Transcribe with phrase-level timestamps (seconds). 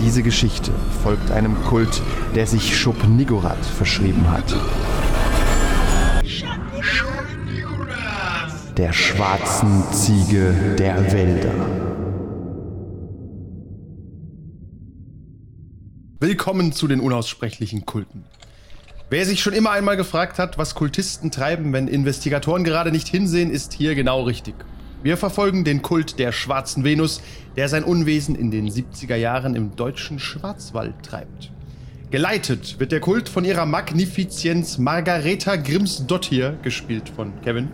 [0.00, 2.00] Diese Geschichte folgt einem Kult,
[2.34, 4.56] der sich Schub Nigorat verschrieben hat.
[8.78, 11.52] Der schwarzen Ziege der Wälder.
[16.18, 18.24] Willkommen zu den unaussprechlichen Kulten.
[19.10, 23.50] Wer sich schon immer einmal gefragt hat, was Kultisten treiben, wenn Investigatoren gerade nicht hinsehen,
[23.50, 24.54] ist hier genau richtig.
[25.02, 27.22] Wir verfolgen den Kult der schwarzen Venus,
[27.56, 31.50] der sein Unwesen in den 70er Jahren im deutschen Schwarzwald treibt.
[32.10, 37.68] Geleitet wird der Kult von ihrer Magnifizienz Margareta Grimms-Dottir, gespielt von Kevin,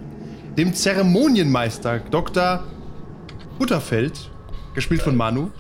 [0.57, 2.63] dem Zeremonienmeister Dr.
[3.59, 4.31] Butterfeld,
[4.77, 5.51] gespielt von Manu,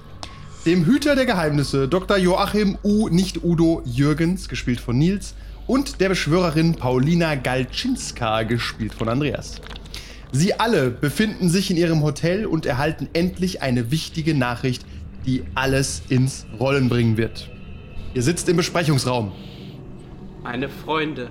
[0.67, 2.17] dem Hüter der Geheimnisse Dr.
[2.17, 3.09] Joachim U.
[3.09, 5.35] nicht Udo Jürgens, gespielt von Nils,
[5.67, 9.61] und der Beschwörerin Paulina Galczynska, gespielt von Andreas.
[10.37, 14.85] Sie alle befinden sich in ihrem Hotel und erhalten endlich eine wichtige Nachricht,
[15.25, 17.51] die alles ins Rollen bringen wird.
[18.13, 19.33] Ihr sitzt im Besprechungsraum.
[20.43, 21.31] Meine Freunde,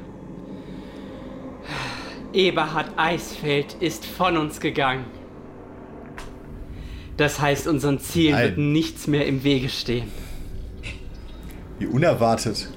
[2.34, 5.06] Eberhard Eisfeld ist von uns gegangen.
[7.16, 8.44] Das heißt, unseren Zielen Nein.
[8.44, 10.12] wird nichts mehr im Wege stehen.
[11.78, 12.70] Wie unerwartet.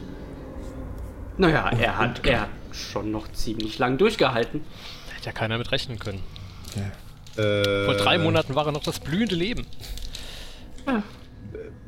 [1.39, 4.61] Naja, er hat, er hat schon noch ziemlich lang durchgehalten.
[5.29, 6.23] Ja keiner mit rechnen können.
[7.37, 9.67] Äh, Vor drei Monaten war er noch das blühende Leben.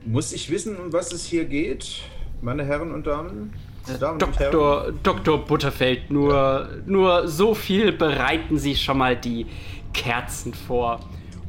[0.04, 2.02] Muss ich wissen, um was es hier geht,
[2.42, 3.54] meine Herren und Damen?
[3.98, 5.00] Damen und Herren?
[5.02, 5.38] Dr.
[5.46, 9.46] Butterfeld, nur, nur so viel bereiten Sie schon mal die
[9.94, 11.00] Kerzen vor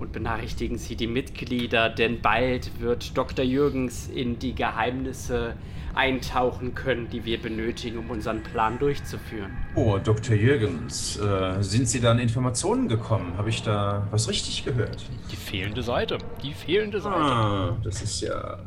[0.02, 3.46] und benachrichtigen Sie die Mitglieder, denn bald wird Dr.
[3.46, 5.54] Jürgens in die Geheimnisse
[5.94, 9.52] eintauchen können, die wir benötigen, um unseren Plan durchzuführen.
[9.76, 10.36] Oh, Dr.
[10.36, 13.34] Jürgens, äh, sind Sie da an Informationen gekommen?
[13.38, 15.06] Habe ich da was richtig gehört?
[15.32, 16.18] Die fehlende Seite.
[16.44, 17.16] Die fehlende Seite.
[17.18, 18.60] Ah, das ist ja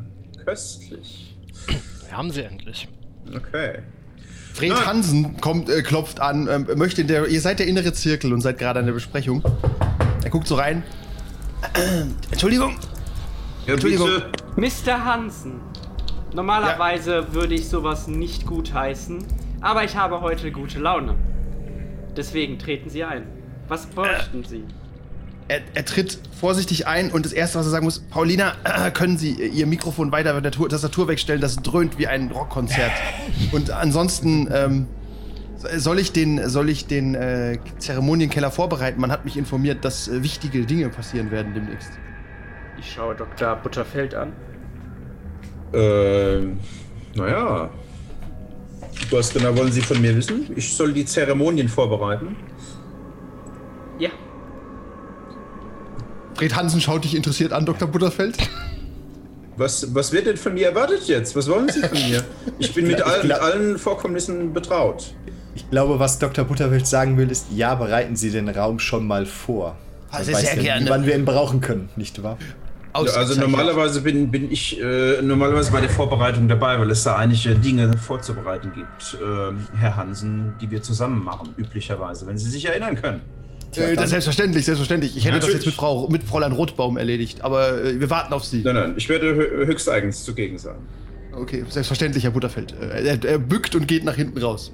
[0.45, 1.35] köstlich.
[2.07, 2.87] Wir haben sie endlich.
[3.35, 3.79] Okay.
[4.53, 4.85] Fred Ah.
[4.85, 7.27] Hansen kommt, äh, klopft an, ähm, möchte in der.
[7.27, 9.43] Ihr seid der innere Zirkel und seid gerade an der Besprechung.
[10.23, 10.83] Er guckt so rein.
[12.31, 12.75] Entschuldigung.
[13.65, 14.09] Ja, Entschuldigung.
[14.55, 14.81] bitte.
[14.85, 15.03] Mr.
[15.05, 15.59] Hansen,
[16.33, 19.25] normalerweise würde ich sowas nicht gutheißen,
[19.61, 21.15] aber ich habe heute gute Laune.
[22.15, 23.27] Deswegen treten Sie ein.
[23.67, 24.63] Was bräuchten Sie?
[25.47, 28.53] Er, er tritt vorsichtig ein und das erste, was er sagen muss: Paulina,
[28.93, 31.41] können Sie Ihr Mikrofon weiter von der Tastatur wegstellen?
[31.41, 32.91] Das dröhnt wie ein Rockkonzert.
[33.51, 34.87] Und ansonsten, ähm,
[35.77, 38.99] soll ich den, soll ich den äh, Zeremonienkeller vorbereiten?
[39.01, 41.91] Man hat mich informiert, dass äh, wichtige Dinge passieren werden demnächst.
[42.79, 43.55] Ich schaue Dr.
[43.57, 44.33] Butterfeld an.
[45.73, 46.39] Äh,
[47.15, 47.69] naja.
[49.11, 50.49] Was genau wollen Sie von mir wissen?
[50.55, 52.35] Ich soll die Zeremonien vorbereiten.
[53.99, 54.09] Ja,
[56.35, 57.87] Fred Hansen schaut dich interessiert an, Dr.
[57.87, 58.37] Butterfeld.
[59.57, 61.33] Was, was wird denn von mir erwartet jetzt?
[61.35, 62.23] Was wollen Sie von mir?
[62.59, 65.13] Ich bin mit allen, glaub- allen Vorkommnissen betraut.
[65.55, 66.45] Ich glaube, was Dr.
[66.45, 69.75] Butterwelt sagen will, ist, ja, bereiten Sie den Raum schon mal vor.
[70.11, 70.89] Also weiß sehr ja gerne.
[70.89, 72.37] wann wir ihn brauchen können, nicht wahr?
[72.93, 77.17] Ja, also normalerweise bin, bin ich äh, normalerweise bei der Vorbereitung dabei, weil es da
[77.17, 82.65] einige Dinge vorzubereiten gibt, ähm, Herr Hansen, die wir zusammen machen, üblicherweise, wenn Sie sich
[82.65, 83.21] erinnern können.
[83.75, 85.17] Äh, das selbstverständlich, selbstverständlich.
[85.17, 85.65] Ich hätte das Natürlich.
[85.65, 88.61] jetzt mit, Frau, mit Fräulein Rotbaum erledigt, aber äh, wir warten auf Sie.
[88.63, 90.75] Nein, nein, ich werde hö höchsteigens zugegen sein.
[91.33, 92.73] Okay, selbstverständlich, Herr Butterfeld.
[92.79, 94.71] Äh, Er, er bückt und geht nach hinten raus.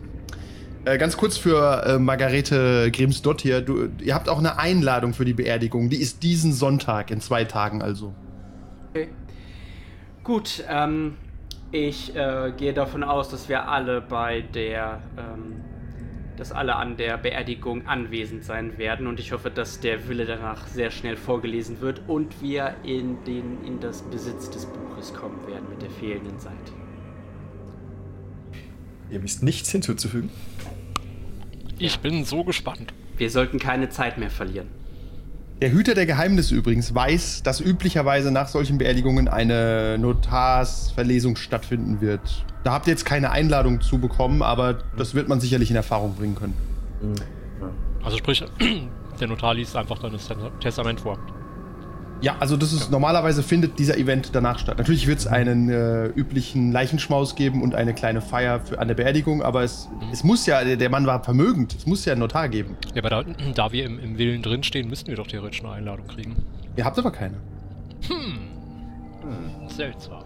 [0.83, 3.61] Äh, ganz kurz für äh, Margarete Grimms-Dott hier.
[3.61, 5.89] Du, ihr habt auch eine Einladung für die Beerdigung.
[5.89, 8.13] Die ist diesen Sonntag, in zwei Tagen also.
[8.89, 9.09] Okay.
[10.23, 11.17] Gut, ähm,
[11.71, 15.61] ich äh, gehe davon aus, dass wir alle bei der, ähm,
[16.37, 20.65] dass alle an der Beerdigung anwesend sein werden und ich hoffe, dass der Wille danach
[20.65, 25.69] sehr schnell vorgelesen wird und wir in den in das Besitz des Buches kommen werden
[25.69, 26.73] mit der fehlenden Seite.
[29.11, 30.29] Ihr wisst nichts hinzuzufügen.
[31.77, 32.93] Ich bin so gespannt.
[33.17, 34.67] Wir sollten keine Zeit mehr verlieren.
[35.61, 42.45] Der Hüter der Geheimnisse übrigens weiß, dass üblicherweise nach solchen Beerdigungen eine Notarsverlesung stattfinden wird.
[42.63, 46.15] Da habt ihr jetzt keine Einladung zu bekommen, aber das wird man sicherlich in Erfahrung
[46.15, 46.55] bringen können.
[48.03, 48.43] Also sprich,
[49.19, 50.29] der Notar liest einfach dann das
[50.61, 51.19] Testament vor.
[52.21, 54.77] Ja, also das ist normalerweise findet dieser Event danach statt.
[54.77, 58.95] Natürlich wird es einen äh, üblichen Leichenschmaus geben und eine kleine Feier für, an der
[58.95, 62.47] Beerdigung, aber es, es muss ja, der, Mann war vermögend, es muss ja einen Notar
[62.47, 62.77] geben.
[62.93, 63.23] Ja, aber da,
[63.55, 66.35] da wir im, im Willen drinstehen, müssten wir doch theoretisch eine Einladung kriegen.
[66.75, 67.37] Ihr habt aber keine.
[69.67, 70.23] Seltsam.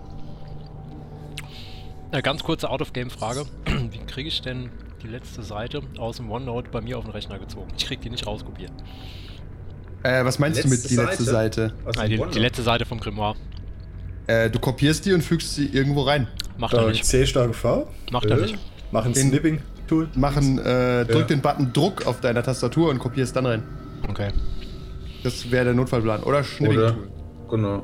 [2.12, 3.46] Eine ganz kurze Out-of-Game-Frage.
[3.92, 4.70] Wie kriege ich denn
[5.02, 7.68] die letzte Seite aus dem OneNote bei mir auf den Rechner gezogen?
[7.78, 8.72] Ich krieg die nicht rauskopiert.
[10.06, 11.74] Äh, was meinst du mit Letzte die letzte Seite?
[11.84, 13.36] Aus Nein, die, die letzte Seite vom Grimoire.
[14.28, 16.28] Äh, du kopierst die und fügst sie irgendwo rein.
[16.60, 17.06] Macht er Äh, nicht.
[17.06, 17.88] C starke V.
[18.12, 18.42] Macht er Äh?
[18.44, 18.58] nicht.
[18.92, 20.10] Machen Den- Snipping-Tool.
[20.16, 21.24] Machen, äh, drück Ja.
[21.24, 23.64] den Button Druck auf deiner Tastatur und kopierst dann rein.
[24.08, 24.30] Okay.
[25.24, 26.20] Das wäre der Notfallplan.
[26.22, 26.44] Oder Oder?
[26.44, 27.08] Schnibbing-Tool.
[27.50, 27.84] Genau.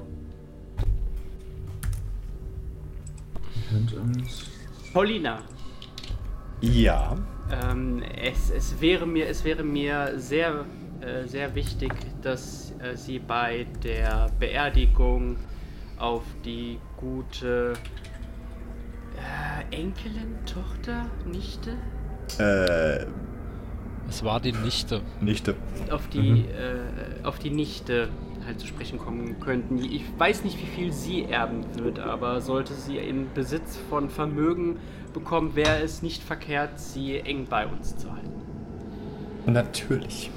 [4.93, 5.39] Paulina,
[6.61, 7.17] Ja.
[7.69, 10.65] Ähm, es, es, wäre mir, es wäre mir sehr,
[11.01, 15.37] äh, sehr wichtig, dass äh, Sie bei der Beerdigung
[15.97, 17.73] auf die gute
[19.17, 21.71] äh, Enkelin, Tochter, Nichte,
[22.39, 23.05] Äh,
[24.09, 25.01] Es war die Nichte.
[25.21, 25.55] Nichte.
[25.91, 28.09] auf die, äh, auf die Nichte
[28.45, 29.77] halt zu sprechen kommen könnten.
[29.77, 34.77] Ich weiß nicht, wie viel sie erben wird, aber sollte sie in Besitz von Vermögen
[35.13, 38.31] bekommen, wäre es nicht verkehrt, sie eng bei uns zu halten.
[39.45, 40.31] Natürlich.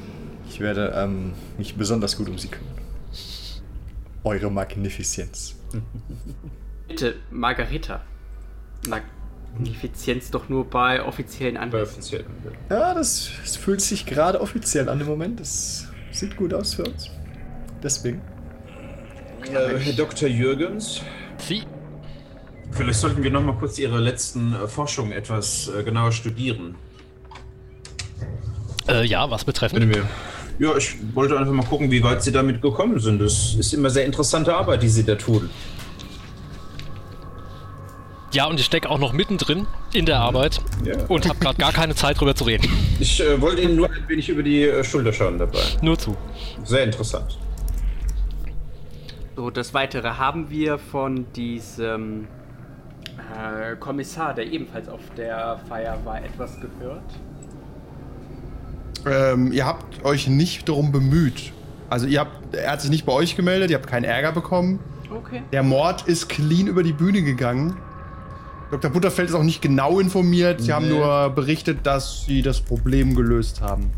[0.49, 2.75] Ich werde ähm, mich besonders gut um sie kümmern.
[4.23, 5.55] Eure Magnifizienz.
[6.89, 8.01] Bitte, Margarita.
[8.89, 11.93] Magnifizienz doch nur bei offiziellen bei Anlässen.
[11.95, 12.25] offiziell.
[12.71, 15.41] Ja, das, das fühlt sich gerade offiziell an im Moment.
[15.41, 17.11] Das sieht gut aus für uns.
[17.83, 18.21] Deswegen.
[19.53, 20.29] Äh, Herr Dr.
[20.29, 21.03] Jürgens,
[21.37, 21.65] Sie.
[22.71, 26.77] vielleicht sollten wir noch mal kurz Ihre letzten äh, Forschungen etwas äh, genauer studieren.
[28.89, 29.95] Äh, ja, was Wenn betreffend.
[29.95, 30.07] wir
[30.59, 33.21] ja, ich wollte einfach mal gucken, wie weit Sie damit gekommen sind.
[33.21, 35.51] Das ist immer sehr interessante Arbeit, die Sie da tun.
[38.33, 40.97] Ja, und ich stecke auch noch mittendrin in der Arbeit Ja.
[41.07, 42.69] und habe gerade gar keine Zeit drüber zu reden.
[42.99, 45.61] Ich äh, wollte Ihnen nur ein wenig über die äh, Schulter schauen dabei.
[45.83, 46.17] Nur zu.
[46.65, 47.39] Sehr interessant.
[49.37, 52.27] So, das Weitere haben wir von diesem
[53.37, 57.05] äh, Kommissar, der ebenfalls auf der Feier war, etwas gehört.
[59.07, 61.53] Ähm, ihr habt euch nicht darum bemüht.
[61.91, 64.79] Also ihr habt, er hat sich nicht bei euch gemeldet, ihr habt keinen Ärger bekommen.
[65.15, 65.43] Okay.
[65.53, 67.77] Der Mord ist clean über die Bühne gegangen.
[68.71, 68.91] Dr.
[68.91, 70.61] Butterfeld ist auch nicht genau informiert.
[70.63, 70.95] Sie haben Nee.
[70.95, 73.91] nur berichtet, dass sie das Problem gelöst haben.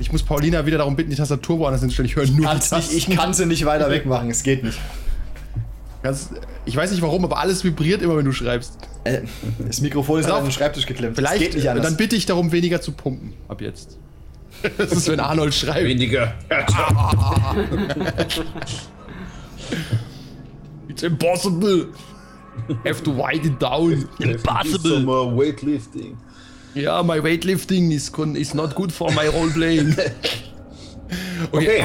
[0.00, 2.08] Ich muss Paulina wieder darum bitten, die Tastatur woanders hinzustellen.
[2.10, 4.28] Ich höre nur die Kann's nicht, ich kann sie nicht weiter wegmachen.
[4.30, 4.78] Es geht nicht.
[6.02, 6.30] Ganz,
[6.64, 8.78] ich weiß nicht warum, aber alles vibriert immer, wenn du schreibst.
[9.04, 9.22] Äh,
[9.66, 10.42] das Mikrofon ist auf.
[10.42, 11.16] den Schreibtisch geklemmt.
[11.16, 11.86] Vielleicht, Es geht nicht anders.
[11.86, 13.32] dann bitte ich darum, weniger zu pumpen.
[13.48, 13.98] Ab jetzt.
[14.76, 15.86] Das ist, wenn Arnold schreibt.
[15.86, 16.34] Weniger.
[20.88, 21.88] It's impossible.
[22.84, 24.08] Have to write it down.
[24.18, 25.36] Impossible.
[25.36, 26.16] weightlifting.
[26.74, 29.96] Ja, my weightlifting is, con- is not good for my roleplaying.
[31.52, 31.82] Okay.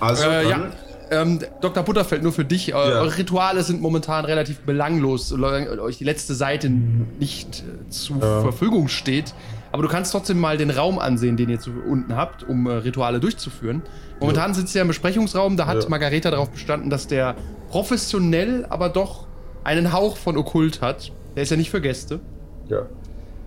[0.00, 0.70] Also, Äh, ja.
[1.10, 1.82] Ähm, Dr.
[1.82, 2.70] Butterfeld, nur für dich.
[2.70, 8.20] Äh, Eure Rituale sind momentan relativ belanglos, solange euch die letzte Seite nicht äh, zur
[8.20, 9.34] Verfügung steht.
[9.72, 12.72] Aber du kannst trotzdem mal den Raum ansehen, den ihr zu, unten habt, um äh,
[12.74, 13.82] Rituale durchzuführen.
[14.20, 15.88] Momentan sitzt ihr im Besprechungsraum, da hat Ja.
[15.88, 17.34] Margareta darauf bestanden, dass der
[17.70, 19.26] professionell, aber doch
[19.64, 21.12] einen Hauch von Okkult hat.
[21.34, 22.20] Der ist ja nicht für Gäste.
[22.68, 22.82] ja.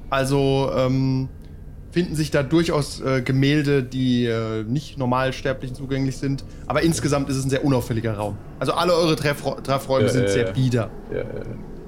[0.10, 1.28] Also, ähm,
[1.94, 6.44] finden sich da durchaus äh, Gemälde, die äh, nicht normalsterblichen zugänglich sind.
[6.66, 8.36] Aber insgesamt ist es ein sehr unauffälliger Raum.
[8.60, 10.90] Also alle eure Treffro Treffräume Ja, sind ja, sehr bieder.
[11.12, 11.26] Ja, ja.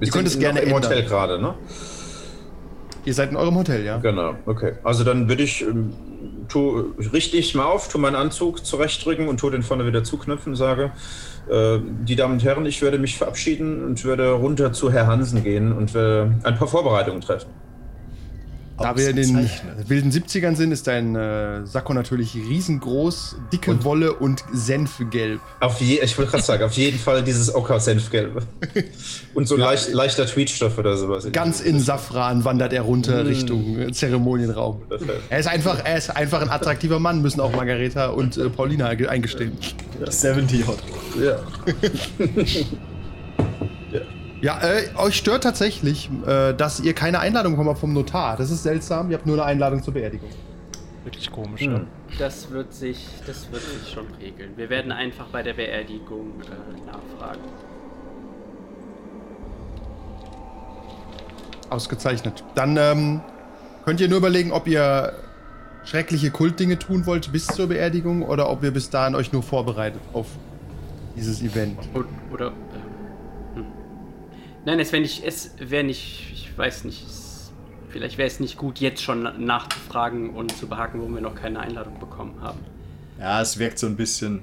[0.00, 0.84] Ihr könnt es gerne im ändern.
[0.84, 1.54] Hotel gerade, ne?
[3.04, 3.98] Ihr seid in eurem Hotel, ja?
[3.98, 4.74] Genau, okay.
[4.84, 5.92] Also dann würde ich, ähm,
[6.48, 10.52] tu, richte ich mal auf, tu meinen Anzug zurechtdrücken und tu den vorne wieder zuknöpfen
[10.52, 10.92] und sage,
[11.50, 15.42] äh, die Damen und Herren, ich werde mich verabschieden und würde runter zu Herr Hansen
[15.42, 17.48] gehen und äh, ein paar Vorbereitungen treffen.
[18.78, 19.50] Da wir in den
[19.86, 25.40] wilden 70ern sind, ist dein äh, Sakko natürlich riesengroß, dicke Wolle und Senfgelb.
[25.60, 28.42] Auf je, ich wollte gerade sagen, auf jeden Fall dieses Ocker-Senfgelbe.
[29.34, 31.26] Und so leicht, leichter Tweetstoff oder sowas.
[31.32, 34.82] Ganz in Safran wandert er runter Richtung äh, Zeremonienraum.
[35.30, 38.92] Er ist einfach, er ist einfach ein attraktiver Mann, müssen auch Margareta und äh, Paulina
[38.94, 39.52] ge- eingestehen.
[40.06, 40.78] 70 Hot.
[41.18, 41.38] Ja.
[44.46, 48.36] Ja, äh, euch stört tatsächlich, äh, dass ihr keine Einladung bekommen habt vom Notar.
[48.36, 49.10] Das ist seltsam.
[49.10, 50.28] Ihr habt nur eine Einladung zur Beerdigung.
[51.02, 51.72] Wirklich komisch, Hm.
[51.72, 51.86] ne?
[52.20, 54.52] Das wird sich, das wird sich schon regeln.
[54.54, 57.40] Wir werden einfach bei der Beerdigung äh, nachfragen.
[61.68, 62.44] Ausgezeichnet.
[62.54, 63.22] Dann ähm,
[63.84, 65.12] könnt ihr nur überlegen, ob ihr
[65.84, 70.02] schreckliche Kultdinge tun wollt bis zur Beerdigung oder ob ihr bis dahin euch nur vorbereitet
[70.12, 70.26] auf
[71.16, 71.80] dieses Event.
[72.32, 72.52] Oder.
[74.66, 74.70] Äh.
[74.70, 75.24] Nein, es wäre nicht.
[75.24, 76.30] Es wäre nicht.
[76.32, 77.04] Ich weiß nicht.
[77.06, 77.52] Es,
[77.88, 81.34] vielleicht wäre es nicht gut, jetzt schon na- nachzufragen und zu behaken, wo wir noch
[81.34, 82.58] keine Einladung bekommen haben.
[83.20, 84.42] Ja, es wirkt so ein bisschen.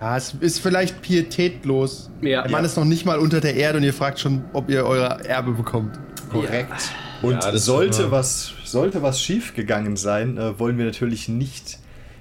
[0.00, 2.10] Ja, es ist vielleicht pietätlos.
[2.20, 2.42] Ja.
[2.42, 2.66] Der Mann Ja.
[2.66, 5.52] ist noch nicht mal unter der Erde und ihr fragt schon, ob ihr euer Erbe
[5.52, 5.98] bekommt.
[6.30, 6.90] Korrekt.
[7.22, 11.28] Und Ja, das ist sollte, was, sollte was schief gegangen sein, äh, wollen wir natürlich
[11.28, 11.78] nicht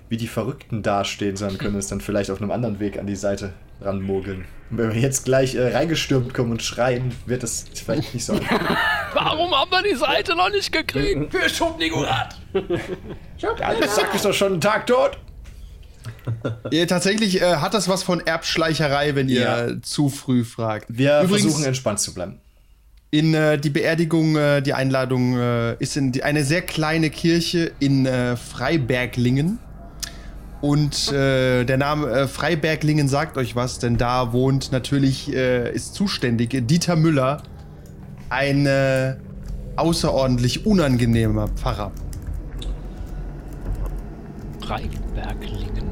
[0.08, 3.16] wie die Verrückten dastehen, sondern können uns dann vielleicht auf einem anderen Weg an die
[3.16, 4.46] Seite ranmogeln.
[4.72, 8.34] Und wenn wir jetzt gleich äh, reingestürmt kommen und schreien, wird das vielleicht nicht so.
[9.14, 11.32] Warum haben wir die Seite noch nicht gekriegt?
[11.34, 12.36] Für Schubnigurat!
[13.38, 15.18] Ja, das sagt ist doch schon einen Tag tot.
[16.72, 19.82] Ihr, tatsächlich äh, hat das was von Erbschleicherei, wenn ihr Ja.
[19.82, 20.86] zu früh fragt.
[20.90, 22.40] Wir Übrigens, versuchen entspannt zu bleiben.
[23.12, 27.72] in äh, die Beerdigung, äh, die Einladung äh, ist in die, eine sehr kleine Kirche
[27.80, 29.60] in äh, Freiberglingen.
[30.64, 35.94] Und äh, der Name äh, Freiberglingen sagt euch was, denn da wohnt natürlich, äh, ist
[35.94, 37.44] zuständig Dieter Müller,
[38.30, 39.18] ein äh,
[39.76, 41.92] außerordentlich unangenehmer Pfarrer.
[44.66, 45.84] Freiberglingen.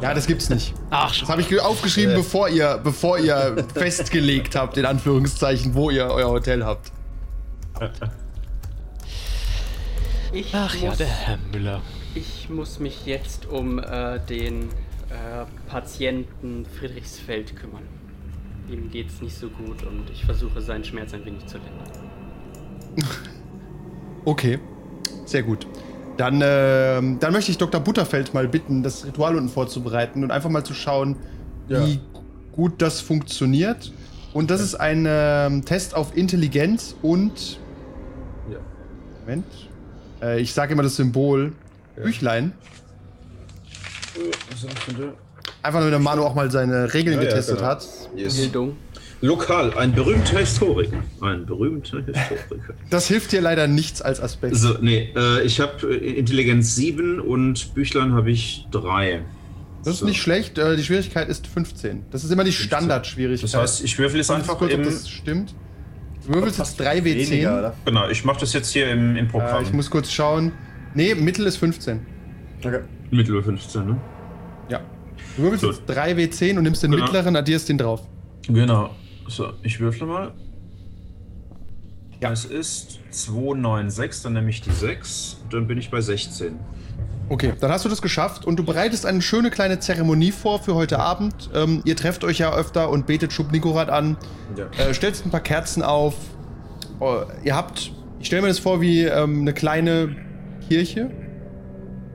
[0.00, 0.72] Ja, das gibt's nicht.
[0.88, 1.28] Ach, Das schon.
[1.28, 6.30] habe ich ge- aufgeschrieben, bevor ihr, bevor ihr festgelegt habt, in Anführungszeichen, wo ihr euer
[6.30, 6.90] Hotel habt.
[10.32, 11.82] Ich Ach ja, der Herr Müller.
[12.14, 14.64] Ich muss mich jetzt um äh, den
[15.10, 17.82] äh, Patienten Friedrichsfeld kümmern.
[18.70, 21.90] Ihm geht's nicht so gut und ich versuche seinen Schmerz ein wenig zu lindern.
[24.24, 24.60] Okay,
[25.24, 25.66] sehr gut.
[26.16, 27.80] Dann, ähm, dann möchte ich Dr.
[27.80, 31.16] Butterfeld mal bitten, das Ritual unten vorzubereiten und einfach mal zu schauen,
[31.66, 31.98] wie
[32.52, 33.92] gut das funktioniert.
[34.32, 37.58] Und das ist ein ähm, Test auf Intelligenz und.
[38.48, 38.58] Ja.
[39.26, 39.44] Moment.
[40.22, 41.52] Äh, ich sage immer das Symbol
[41.96, 42.52] Büchlein.
[45.62, 47.68] Einfach nur, damit Manu auch mal seine Regeln Ja, ja, getestet genau.
[47.68, 47.86] hat.
[48.16, 48.36] Yes.
[48.36, 48.76] Bildung.
[49.20, 50.96] Lokal, ein berühmter Historiker.
[51.20, 52.74] Ein berühmter Historiker.
[52.90, 54.56] Das hilft dir leider nichts als Aspekt.
[54.56, 59.22] So, nee, äh, ich habe Intelligenz 7 und Büchlein habe ich 3.
[59.84, 60.06] Das ist So.
[60.06, 60.58] nicht schlecht.
[60.58, 62.04] Äh, die Schwierigkeit ist 15.
[62.10, 63.44] Das ist immer die Standardschwierigkeit.
[63.44, 65.54] Das heißt, ich würfel jetzt einfach kurz, ob das stimmt.
[66.26, 67.04] Du würfelst jetzt 3 W10.
[67.30, 67.74] Weniger, oder?
[67.84, 69.62] Genau, ich mache das jetzt hier im, im Äh, Programm.
[69.62, 70.52] ich muss kurz schauen.
[70.94, 72.00] Nee, Mittel ist 15.
[72.64, 72.80] Okay.
[73.10, 74.00] Mittel 15, ne?
[74.68, 74.80] Ja.
[75.36, 75.74] Du würfelst Gut.
[75.74, 77.04] jetzt 3 W10 und nimmst den Genau.
[77.04, 78.02] mittleren, addierst den drauf.
[78.48, 78.90] Genau.
[79.28, 80.32] So, ich würfle mal.
[82.20, 82.30] Ja.
[82.30, 86.56] Es ist 296, dann nehme ich die 6, dann bin ich bei 16.
[87.28, 90.74] Okay, dann hast du das geschafft und du bereitest eine schöne kleine Zeremonie vor für
[90.74, 91.50] heute Abend.
[91.54, 94.16] Ähm, ihr trefft euch ja öfter und betet Schubnikorat an.
[94.56, 94.66] Ja.
[94.84, 96.14] Äh, stellst ein paar Kerzen auf.
[97.00, 100.14] Oh, ihr habt, ich stelle mir das vor wie ähm, eine kleine
[100.72, 101.10] Kirche.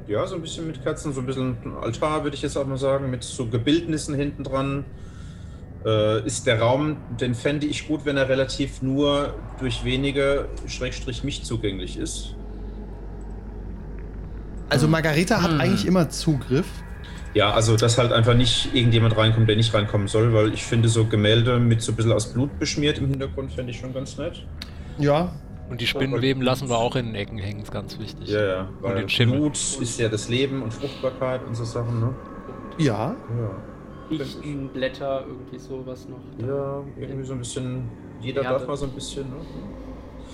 [0.07, 2.77] Ja, so ein bisschen mit Kerzen, so ein bisschen Altar, würde ich jetzt auch mal
[2.77, 4.85] sagen, mit so Gebildnissen hinten dran.
[5.85, 11.23] Äh, ist der Raum, den fände ich gut, wenn er relativ nur durch wenige, Schrägstrich
[11.23, 12.33] mich zugänglich ist.
[14.69, 16.67] Also Margareta hat eigentlich immer Zugriff.
[17.35, 20.89] Ja, also dass halt einfach nicht irgendjemand reinkommt, der nicht reinkommen soll, weil ich finde
[20.89, 24.17] so Gemälde mit so ein bisschen aus Blut beschmiert im Hintergrund fände ich schon ganz
[24.17, 24.43] nett.
[24.97, 25.31] Ja.
[25.69, 28.29] Und die Spinnenweben lassen wir auch in den Ecken hängen, ist ganz wichtig.
[28.29, 29.39] Ja, ja, Und den Schimmel.
[29.39, 32.15] Blut ist ja das Leben und Fruchtbarkeit und so Sachen, ne?
[32.77, 33.15] Ja.
[33.39, 33.51] Ja.
[34.09, 36.47] Fichtenblätter, irgendwie sowas noch.
[36.47, 37.89] Ja, irgendwie so ein bisschen,
[38.21, 38.59] jeder Erde.
[38.59, 39.35] darf mal so ein bisschen, ne?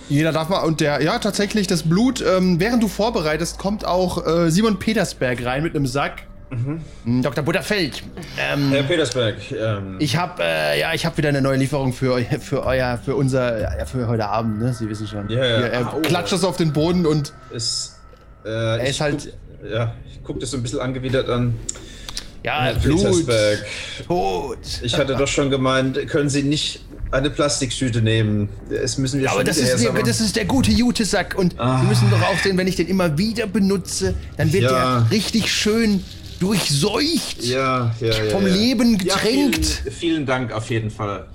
[0.10, 0.64] Jeder darf mal.
[0.64, 5.44] Und der, ja, tatsächlich, das Blut, ähm, während du vorbereitest, kommt auch äh, Simon Petersberg
[5.46, 6.28] rein mit einem Sack.
[7.06, 7.22] Mhm.
[7.22, 7.44] Dr.
[7.44, 8.04] Butterfeld.
[8.40, 12.14] Ähm, Herr Petersberg, ähm, ich habe äh, ja, ich habe wieder eine neue Lieferung für
[12.14, 14.60] eu, für euer, für unser, ja, für heute Abend.
[14.60, 14.74] Ne?
[14.74, 15.30] Sie wissen schon.
[15.30, 15.60] Ja, ja.
[15.68, 16.02] Er Ah, oh.
[16.02, 17.98] klatscht das auf den Boden und ist,
[18.46, 21.56] äh, er ist halt, Guck, ja, ich gucke das so ein bisschen angewidert an.
[22.44, 23.66] ja, Herr Blut, Petersberg,
[24.08, 24.58] Tod.
[24.82, 26.82] ich hatte doch schon gemeint, können Sie nicht
[27.12, 28.50] eine Plastiktüte nehmen?
[28.72, 31.80] Es müssen wir Aber schon das ist, der, das ist der gute Jutesack und Ah.
[31.82, 35.02] Sie müssen doch auch sehen, wenn ich den immer wieder benutze, dann wird Ja.
[35.02, 36.04] der richtig schön
[36.44, 37.44] durchseucht.
[37.44, 38.46] ja, ja, ja, vom.
[38.46, 39.66] Leben getränkt.
[39.66, 41.28] vielen, vielen Dank auf jeden Fall.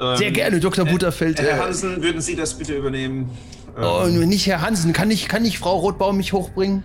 [0.00, 0.84] Ähm, Sehr gerne, Dr.
[0.84, 1.40] Butterfeld.
[1.40, 3.30] Herr äh, Hansen, würden Sie das bitte übernehmen?
[3.76, 4.92] Ähm, Oh, nur nicht Herr Hansen.
[4.92, 6.82] Kann ich, kann ich Frau Rotbaum mich hochbringen?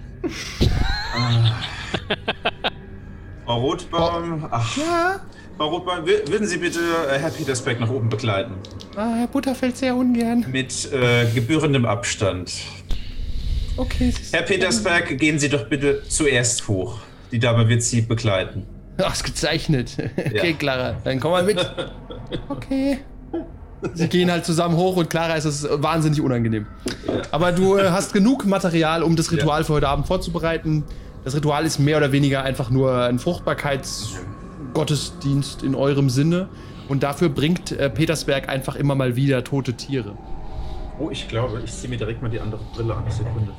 [3.46, 5.22] Frau Rotbaum, ach, Ja.
[5.58, 6.80] Frau Rotbaum, wür- würden Sie bitte
[7.14, 8.54] äh, Herr Petersberg nach oben begleiten?
[8.96, 10.46] Ah, Herr Butterfeld sehr ungern.
[10.52, 12.52] Mit äh, gebührendem Abstand.
[13.78, 14.14] Okay.
[14.32, 17.00] Herr Petersberg, gehen Sie doch bitte zuerst hoch.
[17.32, 18.66] Die Dame wird Sie begleiten.
[18.98, 19.96] Ach, ist gezeichnet.
[20.18, 20.58] Okay, Ja.
[20.58, 21.58] Clara, dann komm mal mit.
[22.50, 23.00] Okay.
[23.94, 26.66] Sie gehen halt zusammen hoch und Clara ist es wahnsinnig unangenehm.
[27.32, 29.66] Aber du äh, hast genug Material, um das Ritual Ja.
[29.66, 30.84] für heute Abend vorzubereiten.
[31.26, 36.48] Das Ritual ist mehr oder weniger einfach nur ein Fruchtbarkeitsgottesdienst in eurem Sinne.
[36.90, 40.16] Und dafür bringt äh, Petersberg einfach immer mal wieder tote Tiere.
[41.00, 43.04] Oh, ich glaube, ich ziehe mir direkt mal die andere Brille an.
[43.10, 43.52] Sekunde.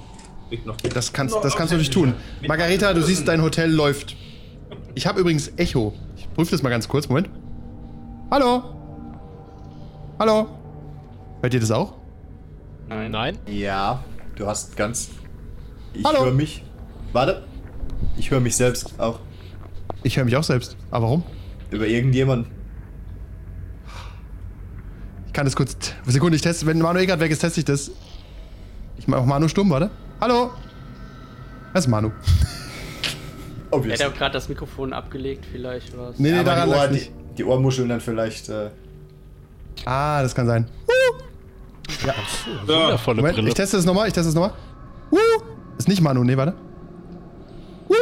[0.94, 2.14] Das kannst, das kannst du nicht tun.
[2.47, 4.16] Margareta, du siehst, dein Hotel läuft.
[4.94, 5.94] Ich habe übrigens Echo.
[6.16, 7.09] Ich prüfe das mal ganz kurz.
[7.09, 7.30] Moment.
[8.30, 8.62] Hallo?
[10.18, 10.49] Hallo?
[11.40, 11.94] Hört ihr das auch?
[12.88, 13.11] Nein.
[13.11, 13.38] Nein?
[13.47, 14.02] Ja,
[14.37, 15.11] du hast ganz.
[15.94, 16.25] Ich Hallo.
[16.25, 16.62] höre mich.
[17.12, 17.44] Warte.
[18.16, 19.21] Ich höre mich selbst auch.
[20.02, 20.76] Ich höre mich auch selbst.
[20.90, 21.23] Aber warum?
[21.71, 22.50] Über irgendjemanden.
[25.26, 25.76] Ich kann das kurz.
[26.06, 26.66] Sekunde, ich teste.
[26.66, 27.90] Wenn Manu eh gerade weg ist, teste ich das.
[28.99, 29.90] Ich mache Manu stumm, warte.
[30.23, 30.52] Hallo?
[31.75, 32.12] Das ist Manu.
[33.73, 33.94] Er Obvious.
[33.94, 36.16] hat ja gerade das Mikrofon abgelegt, vielleicht was.
[36.16, 37.12] Nee, nee, aber daran die, Ohr, die, nicht.
[37.38, 38.49] die Ohrmuscheln dann vielleicht.
[38.49, 38.70] Äh,
[39.85, 40.68] Ah, das kann sein.
[41.99, 43.49] So, Wundervolle Moment, Brille.
[43.49, 44.53] ich teste das nochmal, ich teste das nochmal.
[45.11, 45.16] Uh,
[45.77, 46.55] ist nicht Manu, nee, warte.
[47.88, 47.94] Uh,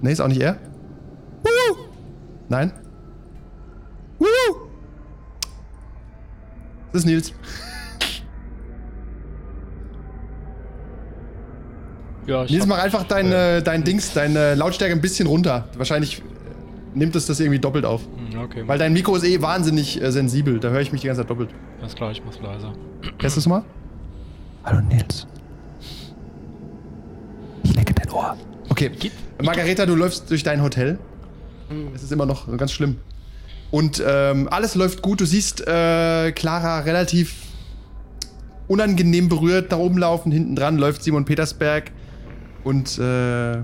[0.00, 0.58] nee, ist auch nicht er.
[1.44, 1.76] Uh,
[2.48, 2.72] nein.
[4.18, 4.24] Uh,
[6.92, 7.32] das ist Nils.
[12.32, 15.68] Ja, ich Nils, hab, mach einfach dein, äh, dein Dings, deine Lautstärke ein bisschen runter.
[15.76, 16.22] Wahrscheinlich äh,
[16.94, 18.02] nimmt es das irgendwie doppelt auf.
[18.02, 20.58] Hm, okay, Weil dein Mikro ist eh wahnsinnig äh, sensibel.
[20.58, 21.50] Da höre ich mich die ganze Zeit doppelt.
[21.80, 22.72] alles klar, ich mach's leiser.
[23.18, 23.64] Test es mal.
[24.64, 25.26] Hallo Nils.
[27.64, 28.36] Ich lecke dein Ohr.
[28.68, 28.90] Okay.
[29.42, 30.98] Margareta, du läufst durch dein Hotel.
[31.94, 32.96] Es ist immer noch ganz schlimm.
[33.70, 35.20] Und ähm, alles läuft gut.
[35.20, 37.34] Du siehst äh, Clara relativ
[38.68, 40.30] unangenehm berührt nach oben laufen.
[40.30, 41.90] Hinten dran läuft Simon Petersberg
[42.64, 43.58] und äh,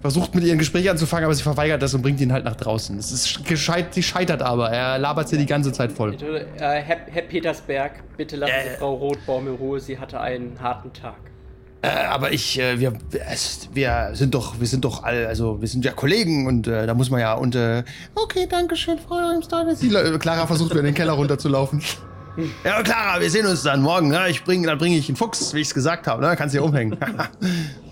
[0.00, 2.56] versucht mit ihr ein Gespräch anzufangen, aber sie verweigert das und bringt ihn halt nach
[2.56, 2.98] draußen.
[2.98, 4.70] Es ist gescheit, sie scheitert aber.
[4.70, 6.10] Er labert sie die ganze Zeit voll.
[6.10, 8.78] Bitte, äh, Herr, Herr Petersberg, bitte lassen Sie Äh.
[8.78, 9.80] Frau Rotbaum in Ruhe.
[9.80, 11.16] Sie hatte einen harten Tag.
[11.80, 12.92] Äh, aber ich, äh, wir,
[13.72, 16.94] wir sind doch, wir sind doch alle, also wir sind ja Kollegen und äh, da
[16.94, 17.82] muss man ja und äh,
[18.14, 21.82] okay, danke schön, Frau äh, Clara versucht wieder in den Keller runterzulaufen.
[22.64, 24.08] Ja, Clara, wir sehen uns dann morgen.
[24.08, 24.28] Ne?
[24.28, 26.20] Ich bring, dann bringe ich einen Fuchs, wie ich es gesagt habe.
[26.20, 26.34] Ne?
[26.34, 26.98] Kannst du hier umhängen.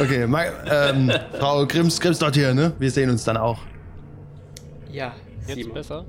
[0.00, 2.72] okay, ähm, Frau Grimms, Grimms dort hier, ne?
[2.78, 3.58] Wir sehen uns dann auch.
[4.90, 5.12] Ja,
[5.46, 5.74] Jetzt Simon.
[5.74, 6.04] besser?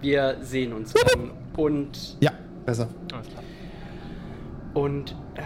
[0.00, 1.30] Wir sehen uns dann.
[1.56, 2.32] Und, Ja,
[2.64, 2.88] besser.
[3.12, 3.42] Alles klar.
[4.74, 5.42] und äh,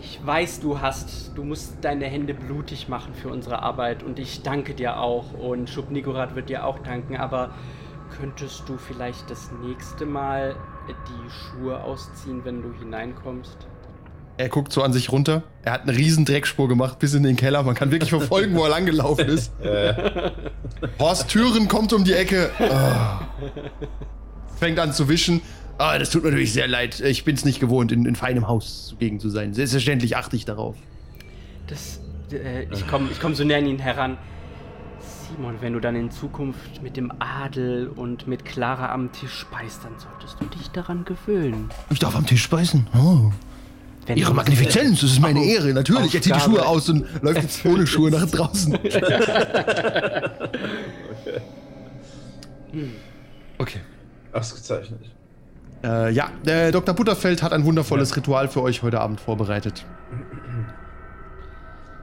[0.00, 4.42] ich weiß, du hast, du musst deine Hände blutig machen für unsere Arbeit und ich
[4.42, 7.50] danke dir auch und Schub Nigorat wird dir auch danken, aber
[8.20, 10.54] könntest du vielleicht das nächste Mal
[10.88, 13.66] die Schuhe ausziehen, wenn du hineinkommst?
[14.38, 15.42] Er guckt so an sich runter.
[15.62, 17.62] Er hat eine riesen Dreckspur gemacht bis in den Keller.
[17.62, 19.50] Man kann wirklich verfolgen, wo er langgelaufen ist.
[20.98, 22.50] Horst Türen kommt um die Ecke.
[22.58, 23.20] Ah.
[24.58, 25.40] Fängt an zu wischen.
[25.78, 27.00] Ah, das tut mir natürlich sehr leid.
[27.00, 29.54] Ich bin es nicht gewohnt, in, in feinem Haus zugegen zu sein.
[29.54, 30.76] Selbstverständlich achte ich darauf.
[31.66, 32.00] Das,
[32.32, 34.18] äh, ich komme ich komm so näher an ihn heran.
[35.28, 39.84] Simon, wenn du dann in Zukunft mit dem Adel und mit Clara am Tisch speist,
[39.84, 41.70] dann solltest du dich daran gewöhnen.
[41.90, 42.86] Ich darf am Tisch speisen.
[42.94, 43.32] Oh.
[44.06, 45.72] Wenn Ihre du- Magnifizenz, das ist meine Auf- Ehre.
[45.74, 46.40] Natürlich, er zieht die.
[46.40, 48.78] Schuhe aus und läuft jetzt ohne Schuhe nach draußen.
[53.58, 53.78] Okay.
[54.32, 55.00] ausgezeichnet.
[55.82, 56.94] Äh, ja, äh, Dr.
[56.94, 59.84] Butterfeld hat ein wundervolles Ritual für euch heute Abend vorbereitet.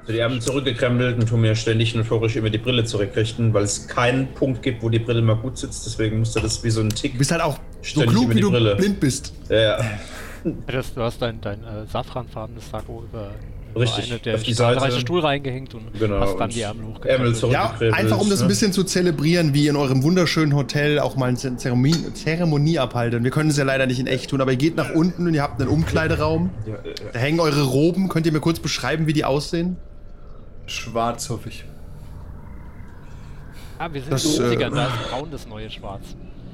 [0.06, 3.88] So die Ärmel zurückgekrempelt und tun mir ständig euphorisch immer die Brille zurückrichten, weil es
[3.88, 5.86] keinen Punkt gibt, wo die Brille mal gut sitzt.
[5.86, 7.13] Deswegen musste das wie so ein Tick.
[7.13, 8.76] Du bist halt auch so klug, wie du Brille.
[8.76, 9.34] blind bist.
[9.50, 9.78] Ja, ja.
[10.67, 13.32] Das, du hast dein, dein äh, safranfarbenes Sakko über,
[13.71, 15.01] über Richtig, eine der auf die zahlreiche Seite.
[15.01, 17.41] Stuhl reingehängt und Genau, hast dann und die Ärmel hochgekrempelt.
[17.51, 21.27] Ja, einfach um das ein bisschen zu zelebrieren, wie in eurem wunderschönen Hotel auch mal
[21.29, 23.23] eine Zeremonie, Zeremonie abhalten.
[23.23, 25.34] Wir können es ja leider nicht in echt tun, aber ihr geht nach unten und
[25.34, 26.49] ihr habt einen Umkleideraum.
[26.65, 26.93] Ja, ja, ja.
[27.13, 28.10] Da hängen eure Roben.
[28.10, 29.77] Könnt ihr mir kurz beschreiben, wie die aussehen?
[30.65, 31.63] Schwarz, hoffe ich.
[33.79, 36.01] Ah, wir sind Das, in den 70ern, äh, da ist braun das neue Schwarz.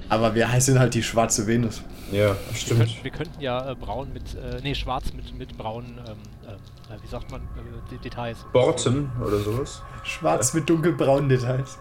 [0.10, 1.82] Aber wir heißen halt die schwarze Venus.
[2.12, 2.80] ja, Wir, stimmt.
[2.80, 6.16] könnten, wir könnten ja äh, braun mit, äh, nee, schwarz mit, mit braunen, ähm,
[6.48, 6.56] ähm,
[6.96, 8.40] äh, wie sagt man, äh, De- Details.
[8.52, 9.82] Borten oder sowas.
[10.04, 11.78] Schwarz mit dunkelbraunen Details.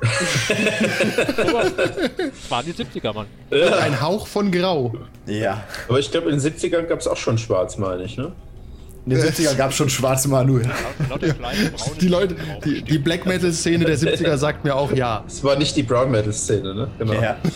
[0.49, 3.27] Das waren die 70er, Mann.
[3.81, 4.95] Ein Hauch von Grau.
[5.27, 5.63] Ja.
[5.89, 8.33] Aber ich glaube, in den 70ern gab es auch schon schwarz, meine ich, ne?
[9.07, 10.61] In den 70ern gab es schon schwarze Manu.
[11.09, 14.93] Lauter kleine, braune Die Leute, die, die Black Metal Szene der 70er sagt mir auch
[14.93, 15.25] ja.
[15.27, 16.89] Es war nicht die Brown Metal Szene, ne?
[16.99, 17.15] Genau.
[17.15, 17.37] Ja.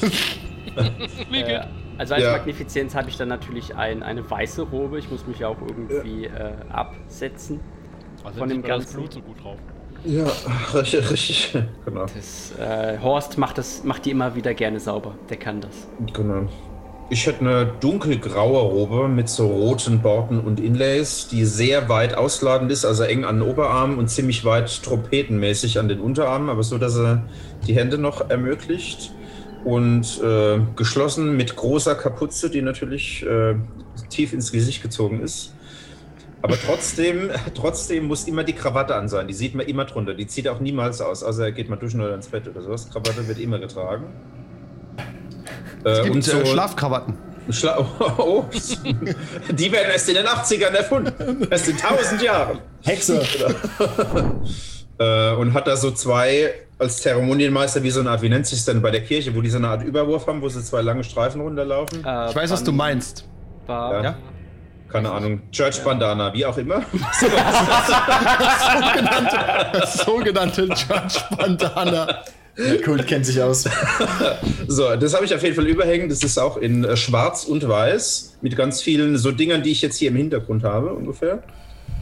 [1.33, 1.61] Äh,
[1.99, 2.33] also als Ja.
[2.33, 4.99] Magnifizenz habe ich dann natürlich ein, eine weiße Robe.
[4.99, 7.61] Ich muss mich ja auch irgendwie äh, absetzen.
[8.25, 8.97] Also von dem man das Ganzen.
[8.99, 9.59] Blut so gut drauf.
[10.05, 10.25] Ja,
[10.75, 11.59] richtig, richtig.
[11.85, 12.07] Genau.
[12.15, 15.15] Das, äh, Horst macht, das, macht die immer wieder gerne sauber.
[15.31, 15.89] Der kann das.
[16.13, 16.49] genau.
[17.11, 22.73] Ich hätte eine dunkelgraue Robe mit so roten Borten und Inlays, die sehr weit ausladend
[22.73, 26.79] ist, also eng an den Oberarmen und ziemlich weit trompetenmäßig an den Unterarmen, aber so,
[26.79, 27.23] dass er
[27.67, 29.13] die Hände noch ermöglicht.
[29.65, 33.55] Und äh, geschlossen mit großer Kapuze, die natürlich äh,
[34.11, 35.55] tief ins Gesicht gezogen ist.
[36.43, 39.29] Aber trotzdem, trotzdem muss immer die Krawatte an sein.
[39.29, 40.15] Die sieht man immer drunter.
[40.15, 41.23] Die zieht auch niemals aus.
[41.23, 42.91] Also er geht mal duschen oder ins Bett oder sowas.
[42.91, 44.07] Krawatte wird immer getragen.
[45.85, 47.15] Äh, Es gibt und so äh, Schlafkrawatten.
[47.51, 47.77] Schla
[48.19, 48.45] oh,
[49.51, 51.47] die werden erst in den 80ern erfunden.
[51.51, 52.59] Erst in 1000 Jahren.
[52.83, 53.23] Hexe.
[54.99, 58.65] Äh, und hat da so zwei als Zeremonienmeister wie so eine Art, wie nennt sich
[58.65, 61.05] denn bei der Kirche, wo die so eine Art Überwurf haben, wo sie zwei lange
[61.05, 62.05] Streifen runterlaufen?
[62.05, 63.27] Äh, Ich weiß, was du meinst.
[63.67, 64.15] War, Ja.
[64.89, 65.41] Keine Ahnung.
[65.51, 66.83] Church Bandana, wie auch immer.
[70.05, 72.07] Sogenannte Judge Bandana.
[72.59, 73.65] Ja, cool, kennt sich aus.
[74.69, 76.09] So, das habe ich auf jeden Fall überhängen.
[76.09, 79.83] Das ist auch in äh, schwarz und weiß mit ganz vielen so Dingern, die ich
[79.83, 81.43] jetzt hier im Hintergrund habe, ungefähr.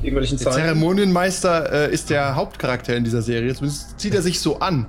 [0.02, 0.64] Irgendwelchen Der Zeichen.
[0.64, 3.54] Zeremonienmeister äh, ist der Hauptcharakter in dieser Serie.
[3.54, 4.86] Zumindest zieht er sich so an.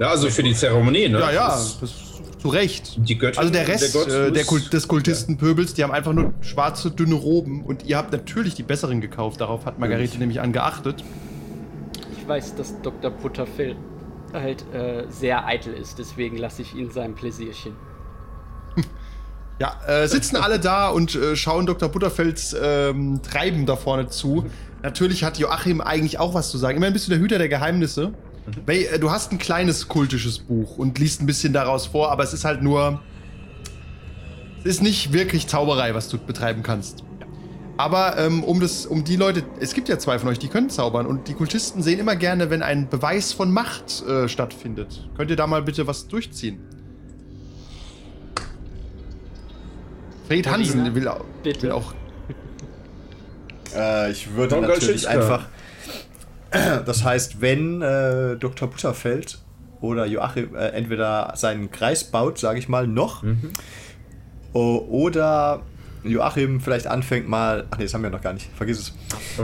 [0.00, 1.20] Ja, also für die Zeremonie, ne?
[1.20, 1.92] Ja, ja, Das- das
[2.38, 2.96] zu Recht.
[3.08, 6.34] Die Göttin, Also der Rest Gott äh, der Kult, des Kultistenpöbels, die haben einfach nur
[6.40, 9.40] schwarze, dünne Roben und ihr habt natürlich die besseren gekauft.
[9.40, 11.02] Darauf hat Margarete nämlich angeachtet.
[12.18, 13.10] Ich weiß, dass Dr.
[13.10, 13.76] Butterfell
[14.32, 17.72] halt äh, sehr eitel ist, deswegen lasse ich ihn sein Pläsierchen.
[19.60, 21.88] Ja, äh, sitzen alle da und äh, schauen Dr.
[21.88, 24.46] Butterfelds ähm, Treiben da vorne zu.
[24.82, 26.76] Natürlich hat Joachim eigentlich auch was zu sagen.
[26.76, 28.12] Immerhin bist du der Hüter der Geheimnisse.
[28.66, 32.24] Weil, äh, du hast ein kleines kultisches Buch und liest ein bisschen daraus vor, aber
[32.24, 33.00] es ist halt nur.
[34.60, 37.04] Es ist nicht wirklich Zauberei, was du betreiben kannst.
[37.76, 40.70] Aber ähm, um, das, um die Leute, es gibt ja zwei von euch, die können
[40.70, 45.08] zaubern und die Kultisten sehen immer gerne, wenn ein Beweis von Macht äh, stattfindet.
[45.16, 46.60] Könnt ihr da mal bitte was durchziehen?
[50.26, 51.62] Fred Hansen will, au- Bitte.
[51.62, 51.92] will auch.
[53.76, 55.46] Äh, ich würde Don natürlich einfach.
[56.86, 58.68] Das heißt, wenn äh, Dr.
[58.70, 59.38] Butterfeld
[59.80, 63.24] oder Joachim äh, entweder seinen Kreis baut, sage ich mal, noch,
[64.52, 65.62] o- oder
[66.04, 67.64] Joachim vielleicht anfängt mal.
[67.72, 68.48] Ach nee, das haben wir noch gar nicht.
[68.56, 68.92] Vergiss es.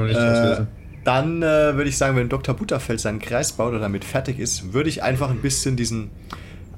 [0.00, 0.66] Nicht Äh,
[1.02, 2.54] dann äh, würde ich sagen, wenn Dr.
[2.54, 6.10] Butterfeld seinen Kreis baut oder damit fertig ist, würde ich einfach ein bisschen diesen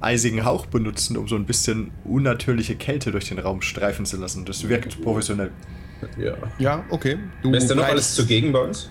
[0.02, 4.44] eisigen Hauch benutzen, um so ein bisschen unnatürliche Kälte durch den Raum streifen zu lassen.
[4.44, 5.50] Das wirkt professionell.
[6.18, 6.34] Ja.
[6.58, 7.18] Ja, okay.
[7.42, 8.90] Du Wer ist denn noch alles zugegen bei uns?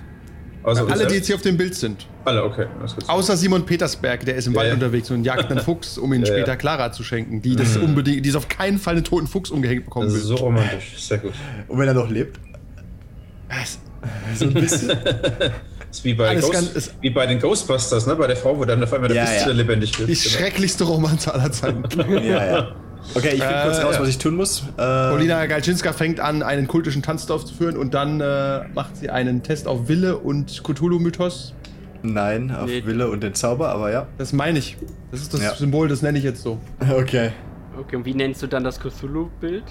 [0.64, 2.08] Uns Alle, die jetzt hier auf dem Bild sind.
[2.24, 2.68] Alle, okay.
[3.08, 4.74] Außer Simon Petersberg, der ist im Ja, Wald ja.
[4.76, 6.56] unterwegs und jagt einen Fuchs, um ihn Ja, später.
[6.56, 9.86] Clara zu schenken, die das unbedingt, die es auf keinen Fall einen toten Fuchs umgehängt
[9.86, 10.22] bekommen Das will.
[10.22, 10.94] ist so romantisch.
[11.00, 11.34] Sehr gut.
[11.68, 12.40] Und wenn er noch lebt?
[13.50, 13.80] Was?
[14.36, 14.92] So ein bisschen.
[15.92, 18.16] Das ist wie bei, Ghost, ganz- ist- wie bei den Ghostbusters, ne?
[18.16, 19.52] Bei der Frau, wo dann auf einmal der Ja, Fist ja.
[19.52, 20.08] lebendig wird.
[20.08, 20.30] Die Genau.
[20.38, 21.84] schrecklichste Romanze aller Zeiten.
[22.24, 22.68] ja, ja.
[23.14, 24.02] Okay, ich finde kurz Äh, raus, ja.
[24.02, 24.62] was ich tun muss.
[24.78, 29.44] Äh, Paulina Galczynska fängt an, einen kultischen Tanz durchzuführen und dann äh, macht sie einen
[29.44, 31.54] Test auf Wille und Cthulhu-Mythos.
[32.04, 32.84] Nein, auf Nee.
[32.86, 34.08] Wille und den Zauber, aber ja.
[34.18, 34.78] Das meine ich.
[35.12, 35.56] Das ist das Ja.
[35.56, 36.58] Symbol, das nenne ich jetzt so.
[36.90, 37.32] Okay.
[37.78, 39.64] Okay, und wie nennst du dann das Cthulhu-Bild?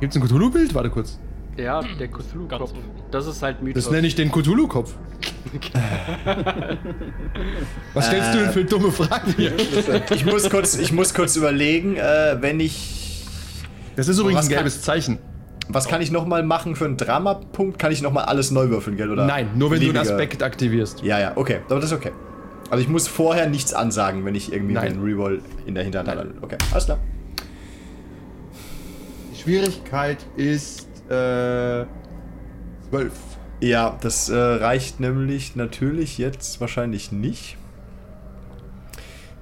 [0.00, 0.74] Gibt es ein Cthulhu-Bild?
[0.74, 1.18] Warte kurz.
[1.56, 2.72] Ja, der Cthulhu-Kopf.
[3.10, 3.84] Das ist halt Mythos.
[3.84, 4.94] Das nenne ich den Cthulhu-Kopf.
[7.94, 9.52] Was stellst du denn für dumme Fragen hier?
[10.10, 13.24] Ich muss kurz, ich muss kurz überlegen, äh, wenn ich.
[13.96, 15.18] Das ist übrigens ein kann- gelbes Zeichen.
[15.70, 17.78] Was kann ich nochmal machen für einen Drama-Punkt?
[17.78, 19.10] Kann ich nochmal alles neu würfeln, gell?
[19.10, 21.02] Oder Nein, nur wenn du einen Aspekt aktivierst.
[21.02, 21.60] Ja, ja, okay.
[21.66, 22.12] Aber das ist okay.
[22.70, 24.92] Also ich muss vorher nichts ansagen, wenn ich irgendwie Nein.
[24.92, 26.34] einen Reroll in der Hinterhand habe.
[26.40, 26.98] Okay, alles klar.
[29.34, 31.84] Die Schwierigkeit ist äh,
[32.90, 33.12] 12.
[33.60, 37.56] Ja, das äh, reicht nämlich natürlich jetzt wahrscheinlich nicht.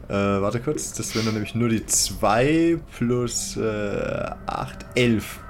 [0.09, 5.41] Äh, warte kurz, das wären dann nämlich nur die 2 plus äh, 8, 11.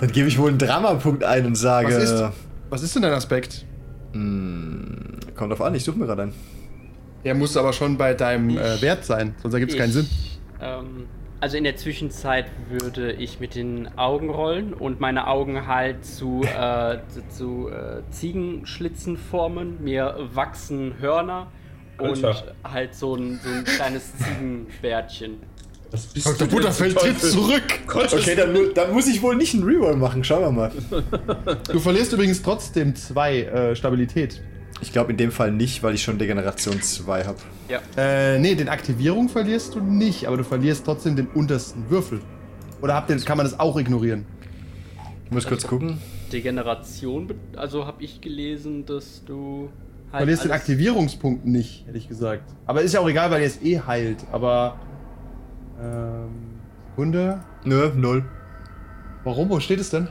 [0.00, 1.94] Dann gebe ich wohl einen Drama-Punkt ein und sage.
[1.94, 2.24] Was ist,
[2.70, 3.64] was ist denn dein Aspekt?
[4.12, 6.34] Kommt drauf an, ich suche mir gerade einen.
[7.22, 10.08] Er muss aber schon bei deinem äh, Wert sein, sonst ergibt es keinen Sinn.
[10.60, 11.06] Ähm,
[11.44, 16.40] also in der Zwischenzeit würde ich mit den Augen rollen und meine Augen halt zu,
[16.58, 19.84] äh, zu, zu äh, Ziegenschlitzen formen.
[19.84, 21.52] Mir wachsen Hörner
[21.98, 22.54] und Alter.
[22.64, 25.36] halt so ein, so ein kleines Ziegenbärtchen.
[25.90, 26.48] Was bist Dr.
[26.48, 27.62] du Butterfeld tritt zurück.
[27.86, 30.24] Okay, dann, dann muss ich wohl nicht einen Reroll machen.
[30.24, 30.72] Schauen wir mal.
[31.70, 34.40] Du verlierst übrigens trotzdem zwei äh, Stabilität.
[34.80, 37.38] Ich glaube in dem Fall nicht, weil ich schon Degeneration 2 habe.
[37.68, 37.80] Ja.
[37.96, 42.20] Äh, nee, den Aktivierung verlierst du nicht, aber du verlierst trotzdem den untersten Würfel.
[42.82, 44.26] Oder habt ihr, kann man das auch ignorieren?
[45.24, 45.98] Ich muss kurz gucken.
[46.32, 49.70] Degeneration, also habe ich gelesen, dass du
[50.14, 52.44] Du halt verlierst den Aktivierungspunkt nicht, hätte ich gesagt.
[52.66, 54.18] Aber ist ja auch egal, weil er es eh heilt.
[54.30, 54.78] Aber.
[55.80, 56.28] Ähm.
[56.90, 57.40] Sekunde.
[57.64, 58.24] Nö, null.
[59.24, 59.48] Warum?
[59.48, 60.06] Wo steht es denn?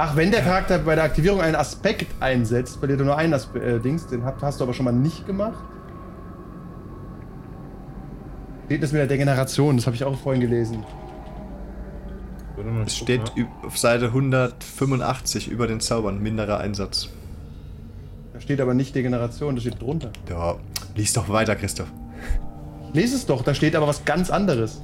[0.00, 3.60] Ach, wenn der Charakter bei der Aktivierung einen Aspekt einsetzt, verliert er nur einen Aspe
[3.60, 4.06] äh, Dings.
[4.06, 5.58] Den hast, hast du aber schon mal nicht gemacht.
[8.66, 9.76] Steht das mit der Degeneration?
[9.76, 10.84] Das habe ich auch vorhin gelesen.
[12.86, 13.22] Es steht
[13.62, 17.08] auf Seite 185 über den Zaubern, minderer Einsatz.
[18.32, 20.10] Da steht aber nicht Degeneration, das steht drunter.
[20.28, 20.56] Ja,
[20.94, 21.88] lies doch weiter, Christoph.
[22.92, 24.80] Lies es doch, da steht aber was ganz anderes.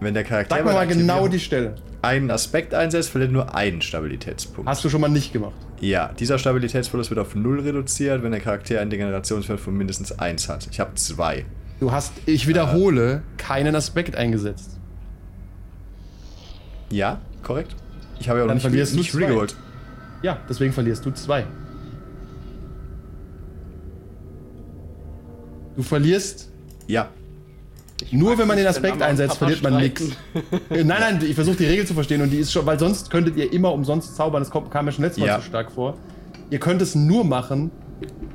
[0.00, 1.76] Wenn der Charakter Sag mir bei mal genau die Stelle.
[2.02, 4.68] Einen Aspekt einsetzt, verliert nur einen Stabilitätspunkt.
[4.68, 5.54] Hast du schon mal nicht gemacht.
[5.80, 10.48] ja, dieser Stabilitätsverlust wird auf 0 reduziert, wenn der Charakter einen Degenerationswert von mindestens 1
[10.48, 10.68] hat.
[10.70, 11.44] Ich habe 2.
[11.80, 14.78] Du hast, ich wiederhole, keinen Aspekt eingesetzt.
[16.90, 17.74] Ja, korrekt.
[18.20, 19.18] Ich habe ja auch Dann nicht, du nicht zwei.
[19.24, 19.56] regeholt.
[20.22, 21.44] Ja, deswegen verlierst du zwei.
[25.76, 26.50] Du verlierst
[26.86, 27.08] Ja,
[28.10, 30.02] nur, wenn man den Aspekt einsetzt, verliert man nichts.
[30.02, 30.86] streiten.
[30.88, 33.36] Nein, nein, ich versuche die Regel zu verstehen und die ist schon, weil sonst könntet
[33.36, 34.42] ihr immer umsonst zaubern.
[34.42, 35.38] Das kommt, kam mir schon letztes Mal Ja.
[35.38, 35.96] zu stark vor.
[36.50, 37.70] Ihr könnt es nur machen,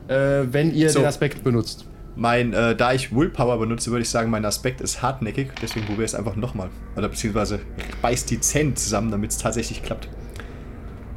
[0.07, 0.99] äh, wenn ihr So.
[0.99, 1.85] den Aspekt benutzt.
[2.15, 6.05] mein, äh, da ich Willpower benutze, würde ich sagen, mein Aspekt ist hartnäckig, deswegen probiere
[6.05, 6.69] ich es einfach nochmal.
[6.95, 7.59] Oder beziehungsweise
[8.01, 10.07] beißt die Zähne zusammen, damit es tatsächlich klappt.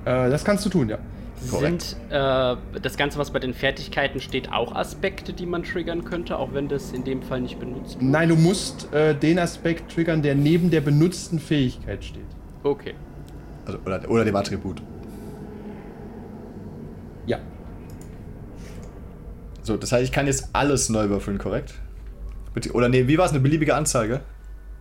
[0.04, 0.98] Äh, das kannst du tun, ja.
[1.48, 1.82] Korrekt.
[1.82, 6.38] Sind äh, das Ganze, was bei den Fertigkeiten steht, auch Aspekte, die man triggern könnte,
[6.38, 8.02] auch wenn das in dem Fall nicht benutzt wird?
[8.02, 12.26] Nein, du musst äh, den Aspekt triggern, der neben der benutzten Fähigkeit steht.
[12.62, 12.94] Okay.
[13.64, 14.82] Also, oder, oder dem Attribut.
[17.26, 17.38] Ja.
[19.62, 21.74] So, das heißt, ich kann jetzt alles neu würfeln, korrekt?
[22.72, 23.30] Oder nee, wie war es?
[23.30, 24.20] Eine beliebige Anzahl, gell?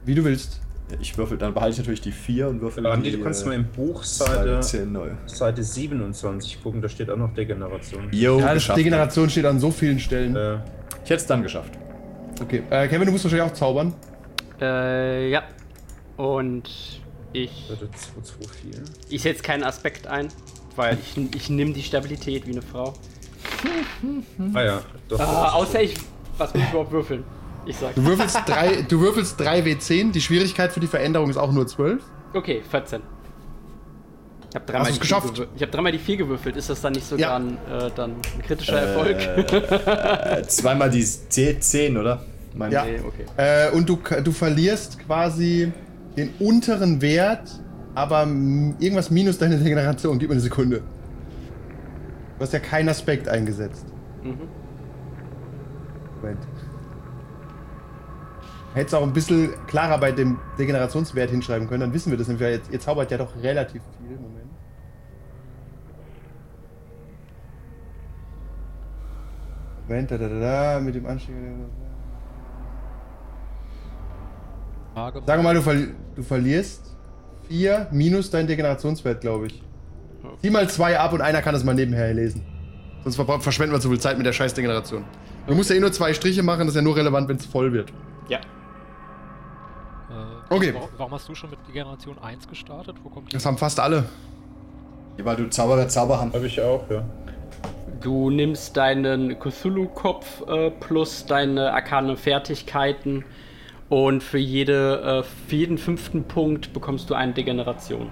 [0.04, 0.60] Wie du willst.
[1.00, 3.48] Ich würfel, dann behalte ich natürlich die 4 und würfel Ah, die, du kannst äh,
[3.50, 5.10] mal im Buch Seite Seite, 10 neu.
[5.28, 8.08] Seite 27 gucken, da steht auch noch Degeneration.
[8.12, 8.78] Yo, Ja, geschafft.
[8.80, 10.36] Degeneration steht an so vielen Stellen.
[10.36, 10.56] Äh,
[11.04, 11.74] Ich hätte es dann geschafft.
[12.42, 12.64] Okay.
[12.70, 13.94] Äh, Kevin, du musst wahrscheinlich auch zaubern.
[14.62, 15.44] Äh, ja.
[16.18, 16.70] Und
[17.34, 18.84] ich, Seite 224.
[19.14, 20.28] ich setze keinen Aspekt ein,
[20.76, 22.94] weil ich, ich nehme die Stabilität wie eine Frau.
[24.54, 25.20] Ah ja, doch.
[25.20, 25.96] Ah, außer ich.
[26.38, 27.24] Was muss ich überhaupt würfeln?
[27.66, 27.96] Ich sag.
[27.96, 30.12] Du würfelst 3 du würfelst 3 W10.
[30.12, 32.02] Die Schwierigkeit für die Veränderung ist auch nur 12.
[32.34, 33.02] Okay, 14.
[34.50, 35.00] Ich habe dreimal, die
[35.56, 36.56] ich hab dreimal die 4 gewürfelt.
[36.56, 37.36] Ist das dann nicht sogar Ja.
[37.36, 39.18] ein, äh, dann ein kritischer Erfolg?
[39.20, 42.24] Äh, zweimal die 10, oder?
[42.56, 42.84] Mein Ja.
[42.84, 43.26] Nee, okay.
[43.38, 45.72] Äh, und du, du verlierst quasi
[46.18, 47.48] den unteren Wert,
[47.94, 48.24] aber
[48.80, 50.18] irgendwas minus deine Degeneration.
[50.18, 50.82] Gib mir eine Sekunde.
[52.38, 53.86] Du hast ja keinen Aspekt eingesetzt.
[54.24, 54.40] Mhm.
[56.22, 56.40] Moment.
[58.74, 62.48] Hättest auch ein bisschen klarer bei dem Degenerationswert hinschreiben können, dann wissen wir das nämlich.
[62.48, 64.16] Jetzt, ihr zaubert ja doch relativ viel.
[64.16, 64.50] Moment.
[69.88, 71.34] Moment, da, da, da, da, mit dem Anstieg.
[74.96, 76.96] Wir mal, du, verli du verlierst
[77.48, 79.64] 4 minus dein Degenerationswert, glaube ich.
[80.42, 82.44] Zieh mal 2 ab und einer kann das mal nebenher lesen.
[83.04, 85.06] Sonst ver verschwenden wir zu viel Zeit mit der scheiß Degeneration.
[85.48, 87.46] Du musst ja eh nur zwei Striche machen, das ist ja nur relevant, wenn es
[87.46, 87.92] voll wird.
[88.28, 88.40] Ja.
[90.50, 90.74] Okay.
[90.74, 92.96] Warum, warum hast du schon mit Generation 1 gestartet?
[93.04, 93.34] Wo kommt die?
[93.34, 94.06] Das haben fast alle.
[95.18, 96.34] Ja, weil du Zauberer Zauberhand.
[96.34, 97.04] Habe ich auch, ja.
[98.02, 103.26] Du nimmst deinen Cthulhu-Kopf äh, plus deine arkane Fertigkeiten
[103.90, 108.12] Und für, jede, äh, für jeden fünften Punkt bekommst du eine Degeneration.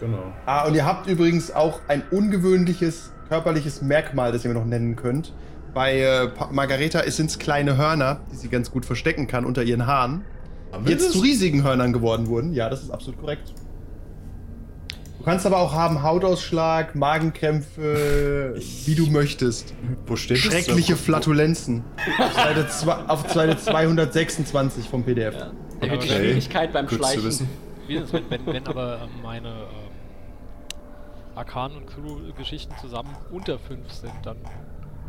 [0.00, 0.32] Genau.
[0.46, 4.96] Ah, und ihr habt übrigens auch ein ungewöhnliches körperliches Merkmal, das ihr mir noch nennen
[4.96, 5.32] könnt.
[5.74, 9.86] Bei äh, Margareta sind es kleine Hörner, die sie ganz gut verstecken kann unter ihren
[9.86, 10.24] Haaren.
[10.84, 12.52] Die jetzt zu riesigen Hörnern geworden wurden.
[12.52, 13.52] Ja, das ist absolut korrekt.
[15.18, 18.54] Du kannst aber auch haben Hautausschlag, Magenkrämpfe,
[18.86, 19.74] wie du möchtest.
[20.06, 20.44] Wo steht das?
[20.44, 21.84] Schreckliche Flatulenzen.
[22.18, 25.34] Auf Seite, zwei, auf Seite 226 vom PDF.
[25.82, 26.08] Die Okay.
[26.08, 27.48] Schwierigkeit beim Gut Schleichen.
[27.86, 30.74] Wie ist es, wenn, wenn, wenn aber ähm, meine ähm,
[31.34, 34.36] Arkan- und Crew-Geschichten zusammen unter 5 sind, dann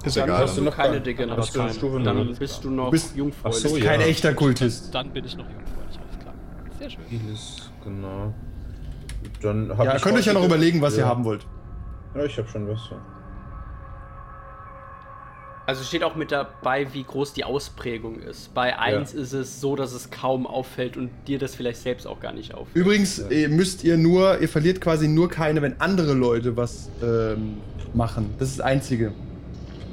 [0.06, 0.42] Ist Dann egal.
[0.44, 1.64] hast du noch keine Hast du Degeneration.
[1.66, 3.58] eine Stufe Dann bist du noch Du bist- jungfräulich.
[3.66, 4.08] Ach so, Kein ja.
[4.08, 4.96] echter Kultist.
[4.96, 6.34] dann bin ich noch jungfräulich, alles klar.
[6.80, 7.04] Sehr schön.
[7.10, 8.34] Helis, genau.
[9.42, 11.04] Dann hab Ja, ich könnt euch ja noch überlegen, was ja.
[11.04, 11.46] ihr haben wollt.
[12.16, 12.80] Ja, ich habe schon was.
[12.92, 12.98] Ja.
[15.66, 18.56] Also steht auch mit dabei, wie groß die Ausprägung ist.
[18.56, 22.20] Bei 1 ist es so, dass es kaum auffällt und dir das vielleicht selbst auch
[22.20, 22.76] gar nicht auffällt.
[22.76, 27.58] Übrigens äh, müsst ihr nur, ihr verliert quasi nur keine, wenn andere Leute was ähm,
[27.94, 28.34] machen.
[28.40, 29.12] Das ist das Einzige.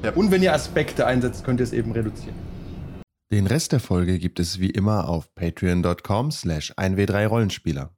[0.02, 0.12] Ja.
[0.12, 2.36] Und wenn ihr Aspekte einsetzt, könnt ihr es eben reduzieren.
[3.32, 7.90] Den Rest der Folge gibt es wie immer auf patreon.com slash 1w3rollenspieler.